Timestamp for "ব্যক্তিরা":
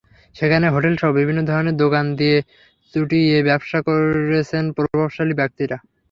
5.41-5.77